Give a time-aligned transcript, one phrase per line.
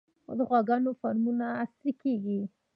[0.37, 2.39] د غواګانو فارمونه عصري کیږي